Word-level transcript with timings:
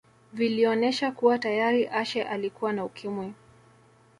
vilionesha 0.33 1.11
kuwa 1.11 1.39
tayari 1.39 1.87
Ashe 1.87 2.23
alikuwa 2.23 2.73
na 2.73 2.85
Ukimwi 2.85 3.33